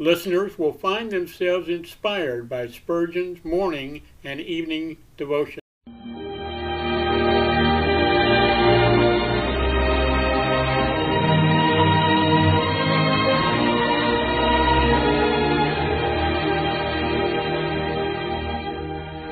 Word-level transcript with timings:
Listeners 0.00 0.56
will 0.56 0.74
find 0.74 1.10
themselves 1.10 1.68
inspired 1.68 2.48
by 2.48 2.68
Spurgeon's 2.68 3.44
morning 3.44 4.02
and 4.22 4.40
evening 4.40 4.96
devotion. 5.16 5.58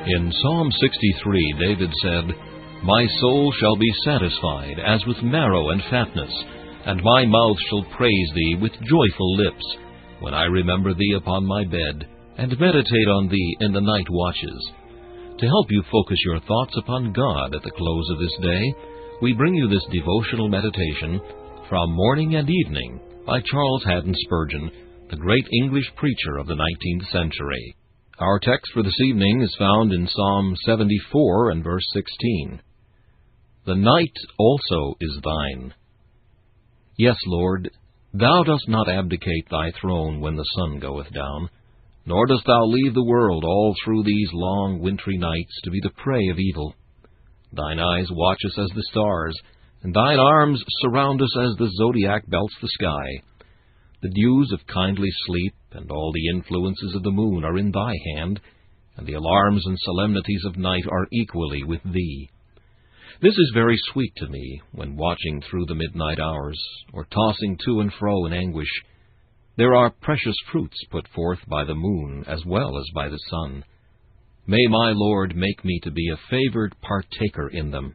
In 0.09 0.33
Psalm 0.33 0.73
63, 0.73 1.55
David 1.61 1.91
said, 2.03 2.25
My 2.83 3.07
soul 3.21 3.53
shall 3.53 3.77
be 3.77 3.93
satisfied 4.05 4.81
as 4.85 5.07
with 5.07 5.23
marrow 5.23 5.71
and 5.71 5.83
fatness, 5.89 6.33
and 6.87 7.01
my 7.05 7.25
mouth 7.25 7.57
shall 7.71 7.85
praise 7.97 8.31
thee 8.35 8.57
with 8.61 8.73
joyful 8.73 9.37
lips 9.37 9.77
when 10.21 10.35
I 10.35 10.45
remember 10.45 10.95
thee 10.95 11.15
upon 11.17 11.45
my 11.45 11.65
bed, 11.65 12.09
and 12.39 12.61
meditate 12.61 13.09
on 13.09 13.29
thee 13.29 13.57
in 13.61 13.73
the 13.73 13.81
night 13.81 14.07
watches. 14.11 14.73
To 15.39 15.47
help 15.47 15.67
you 15.71 15.83
focus 15.91 16.19
your 16.25 16.41
thoughts 16.41 16.75
upon 16.79 17.13
God 17.13 17.55
at 17.55 17.63
the 17.63 17.77
close 17.77 18.09
of 18.11 18.19
this 18.19 18.37
day, 18.43 18.75
we 19.23 19.33
bring 19.33 19.55
you 19.55 19.69
this 19.69 19.87
devotional 19.93 20.49
meditation 20.49 21.21
from 21.69 21.93
Morning 21.93 22.37
and 22.37 22.49
Evening 22.49 23.01
by 23.27 23.41
Charles 23.41 23.85
Haddon 23.85 24.15
Spurgeon, 24.25 24.71
the 25.11 25.17
great 25.17 25.47
English 25.63 25.91
preacher 25.97 26.39
of 26.39 26.47
the 26.47 26.55
19th 26.55 27.11
century. 27.11 27.77
Our 28.19 28.39
text 28.39 28.73
for 28.73 28.83
this 28.83 28.99
evening 29.05 29.43
is 29.43 29.55
found 29.59 29.93
in 29.93 30.09
Psalm 30.09 30.55
74 30.65 31.51
and 31.51 31.65
verse 31.65 31.87
16. 31.93 32.61
The 33.67 33.75
night 33.75 34.15
also 34.39 34.95
is 35.01 35.19
thine. 35.23 35.75
Yes, 36.97 37.17
Lord, 37.27 37.71
Thou 38.19 38.45
dost 38.45 38.67
not 38.67 38.89
abdicate 38.89 39.47
thy 39.51 39.71
throne 39.73 40.21
when 40.21 40.37
the 40.37 40.51
sun 40.57 40.79
goeth 40.79 41.13
down, 41.13 41.51
nor 42.07 42.27
dost 42.27 42.47
thou 42.47 42.65
leave 42.65 42.95
the 42.95 43.05
world 43.05 43.45
all 43.45 43.75
through 43.85 44.05
these 44.05 44.31
long 44.33 44.79
wintry 44.81 45.19
nights 45.19 45.61
to 45.65 45.71
be 45.71 45.81
the 45.83 45.91
prey 45.91 46.27
of 46.29 46.39
evil. 46.39 46.75
Thine 47.53 47.79
eyes 47.79 48.11
watch 48.11 48.39
us 48.47 48.59
as 48.59 48.71
the 48.75 48.85
stars, 48.85 49.39
and 49.83 49.93
thine 49.93 50.19
arms 50.19 50.65
surround 50.81 51.21
us 51.21 51.37
as 51.37 51.57
the 51.57 51.71
zodiac 51.77 52.27
belts 52.31 52.55
the 52.63 52.69
sky. 52.69 53.21
The 54.01 54.09
dews 54.09 54.51
of 54.51 54.67
kindly 54.67 55.11
sleep 55.27 55.55
and 55.73 55.91
all 55.91 56.11
the 56.15 56.29
influences 56.29 56.95
of 56.95 57.03
the 57.03 57.11
moon 57.11 57.45
are 57.45 57.59
in 57.59 57.71
thy 57.71 57.93
hand, 58.15 58.41
and 58.97 59.07
the 59.07 59.13
alarms 59.13 59.67
and 59.67 59.77
solemnities 59.79 60.45
of 60.47 60.57
night 60.57 60.85
are 60.91 61.07
equally 61.13 61.65
with 61.65 61.83
thee. 61.85 62.31
This 63.23 63.33
is 63.33 63.51
very 63.55 63.79
sweet 63.93 64.13
to 64.17 64.29
me 64.29 64.61
when 64.73 64.97
watching 64.97 65.41
through 65.41 65.65
the 65.67 65.75
midnight 65.75 66.21
hours, 66.21 66.63
or 66.93 67.07
tossing 67.07 67.57
to 67.65 67.81
and 67.81 67.91
fro 67.95 68.27
in 68.27 68.35
anguish. 68.35 68.69
There 69.57 69.75
are 69.75 69.89
precious 70.03 70.37
fruits 70.53 70.77
put 70.91 71.09
forth 71.09 71.39
by 71.49 71.65
the 71.65 71.75
moon 71.75 72.25
as 72.27 72.45
well 72.45 72.77
as 72.77 72.85
by 72.95 73.09
the 73.09 73.19
sun. 73.31 73.65
May 74.47 74.67
my 74.69 74.93
Lord 74.95 75.35
make 75.35 75.65
me 75.65 75.81
to 75.85 75.91
be 75.91 76.11
a 76.11 76.21
favored 76.29 76.75
partaker 76.83 77.49
in 77.49 77.71
them. 77.71 77.95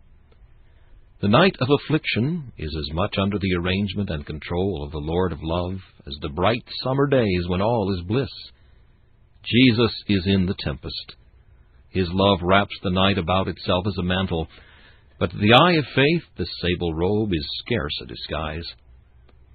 The 1.22 1.30
night 1.30 1.56
of 1.62 1.68
affliction 1.70 2.52
is 2.58 2.76
as 2.76 2.96
much 2.96 3.14
under 3.20 3.38
the 3.38 3.54
arrangement 3.60 4.10
and 4.10 4.26
control 4.26 4.84
of 4.84 4.92
the 4.92 4.98
Lord 4.98 5.32
of 5.34 5.44
love 5.44 5.78
as 6.08 6.18
the 6.22 6.30
bright 6.30 6.66
summer 6.84 7.06
days 7.06 7.48
when 7.48 7.62
all 7.62 7.96
is 7.96 8.08
bliss. 8.08 8.32
Jesus 9.46 9.94
is 10.08 10.24
in 10.26 10.48
the 10.48 10.56
tempest. 10.62 11.16
His 11.90 12.08
love 12.12 12.40
wraps 12.42 12.76
the 12.82 12.90
night 12.90 13.20
about 13.20 13.48
itself 13.48 13.86
as 13.86 13.98
a 14.00 14.04
mantle, 14.04 14.48
but 15.22 15.30
to 15.30 15.38
the 15.38 15.54
eye 15.54 15.74
of 15.74 15.86
faith, 15.94 16.24
the 16.36 16.48
sable 16.64 16.96
robe 16.96 17.30
is 17.32 17.48
scarce 17.60 17.94
a 18.02 18.08
disguise. 18.08 18.66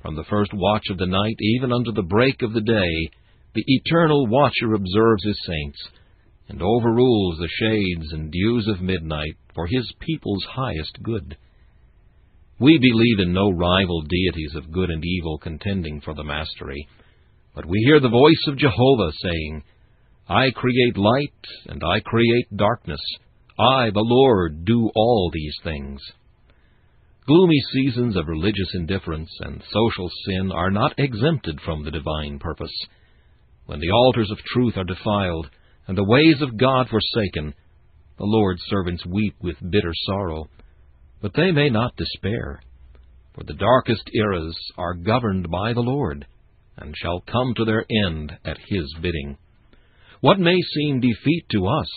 From 0.00 0.14
the 0.14 0.22
first 0.30 0.52
watch 0.54 0.84
of 0.90 0.98
the 0.98 1.08
night, 1.08 1.34
even 1.40 1.72
unto 1.72 1.90
the 1.90 2.06
break 2.06 2.40
of 2.42 2.52
the 2.52 2.60
day, 2.60 3.10
the 3.52 3.64
eternal 3.66 4.28
watcher 4.28 4.74
observes 4.74 5.24
his 5.24 5.40
saints, 5.44 5.78
and 6.48 6.62
overrules 6.62 7.38
the 7.38 7.48
shades 7.48 8.12
and 8.12 8.30
dews 8.30 8.68
of 8.68 8.80
midnight 8.80 9.34
for 9.56 9.66
his 9.66 9.92
people's 9.98 10.46
highest 10.48 11.02
good. 11.02 11.36
We 12.60 12.78
believe 12.78 13.26
in 13.26 13.34
no 13.34 13.50
rival 13.50 14.02
deities 14.02 14.54
of 14.54 14.70
good 14.70 14.90
and 14.90 15.04
evil 15.04 15.36
contending 15.38 16.00
for 16.00 16.14
the 16.14 16.22
mastery, 16.22 16.86
but 17.56 17.66
we 17.66 17.82
hear 17.84 17.98
the 17.98 18.08
voice 18.08 18.44
of 18.46 18.56
Jehovah 18.56 19.10
saying, 19.20 19.64
I 20.28 20.46
create 20.54 20.96
light, 20.96 21.44
and 21.66 21.82
I 21.82 21.98
create 21.98 22.56
darkness. 22.56 23.00
I, 23.58 23.90
the 23.90 24.04
Lord, 24.04 24.64
do 24.64 24.90
all 24.94 25.30
these 25.32 25.56
things. 25.64 26.00
Gloomy 27.26 27.58
seasons 27.72 28.16
of 28.16 28.28
religious 28.28 28.70
indifference 28.74 29.30
and 29.40 29.62
social 29.70 30.10
sin 30.26 30.52
are 30.52 30.70
not 30.70 30.94
exempted 30.98 31.60
from 31.64 31.82
the 31.82 31.90
divine 31.90 32.38
purpose. 32.38 32.74
When 33.64 33.80
the 33.80 33.90
altars 33.90 34.30
of 34.30 34.38
truth 34.52 34.76
are 34.76 34.84
defiled, 34.84 35.48
and 35.88 35.96
the 35.96 36.04
ways 36.04 36.40
of 36.42 36.56
God 36.56 36.88
forsaken, 36.88 37.54
the 38.18 38.24
Lord's 38.24 38.62
servants 38.68 39.04
weep 39.06 39.34
with 39.40 39.56
bitter 39.70 39.92
sorrow. 40.06 40.48
But 41.20 41.32
they 41.34 41.50
may 41.50 41.70
not 41.70 41.96
despair, 41.96 42.60
for 43.34 43.42
the 43.44 43.54
darkest 43.54 44.08
eras 44.14 44.56
are 44.76 44.94
governed 44.94 45.50
by 45.50 45.72
the 45.72 45.80
Lord, 45.80 46.26
and 46.76 46.94
shall 46.96 47.20
come 47.20 47.54
to 47.56 47.64
their 47.64 47.84
end 48.06 48.36
at 48.44 48.58
His 48.68 48.94
bidding. 49.00 49.38
What 50.20 50.38
may 50.38 50.56
seem 50.74 51.00
defeat 51.00 51.46
to 51.52 51.66
us 51.66 51.88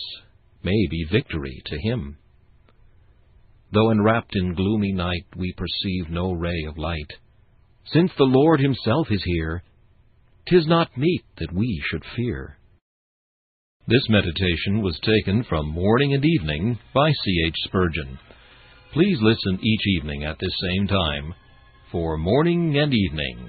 may 0.62 0.86
be 0.90 1.06
victory 1.10 1.62
to 1.66 1.78
him. 1.78 2.16
Though 3.72 3.90
enwrapped 3.90 4.34
in 4.34 4.54
gloomy 4.54 4.92
night, 4.92 5.26
we 5.36 5.54
perceive 5.56 6.10
no 6.10 6.32
ray 6.32 6.64
of 6.68 6.78
light. 6.78 7.12
Since 7.92 8.10
the 8.16 8.24
Lord 8.24 8.60
himself 8.60 9.08
is 9.10 9.22
here, 9.24 9.62
tis 10.48 10.66
not 10.66 10.96
meet 10.96 11.24
that 11.38 11.52
we 11.52 11.80
should 11.90 12.04
fear. 12.16 12.58
This 13.86 14.08
meditation 14.08 14.82
was 14.82 15.00
taken 15.00 15.44
from 15.48 15.68
Morning 15.68 16.14
and 16.14 16.24
Evening 16.24 16.78
by 16.94 17.10
C. 17.10 17.44
H. 17.46 17.54
Spurgeon. 17.64 18.18
Please 18.92 19.18
listen 19.20 19.58
each 19.62 19.86
evening 19.98 20.24
at 20.24 20.38
this 20.38 20.52
same 20.68 20.86
time 20.86 21.34
for 21.90 22.16
Morning 22.16 22.76
and 22.76 22.92
Evening. 22.92 23.48